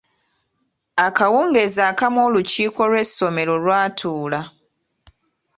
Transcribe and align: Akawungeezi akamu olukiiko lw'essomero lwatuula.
Akawungeezi 1.05 1.81
akamu 1.89 2.19
olukiiko 2.27 2.81
lw'essomero 2.91 3.53
lwatuula. 3.63 4.41